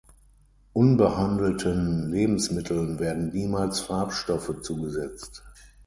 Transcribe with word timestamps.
Unbehandelten 0.73 2.09
Lebensmitteln 2.09 2.97
werden 2.99 3.31
niemals 3.33 3.81
Farbstoffe 3.81 4.59
zugesetzt. 4.63 5.43